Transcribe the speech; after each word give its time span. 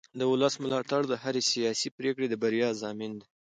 د 0.19 0.21
ولس 0.31 0.53
ملاتړ 0.63 1.01
د 1.07 1.13
هرې 1.23 1.41
سیاسي 1.51 1.89
پرېکړې 1.97 2.27
د 2.29 2.35
بریا 2.43 2.69
ضامن 2.81 3.11
دی 3.19 3.27